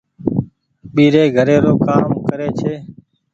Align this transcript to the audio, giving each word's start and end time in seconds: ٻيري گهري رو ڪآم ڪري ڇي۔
ٻيري 0.93 1.23
گهري 1.35 1.57
رو 1.63 1.73
ڪآم 1.85 2.05
ڪري 2.27 2.49
ڇي۔ 2.59 2.73